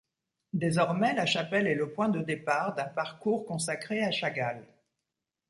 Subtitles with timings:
[0.53, 4.65] Désormais la chapelle est le point départ d'un parcours consacré à Chagall.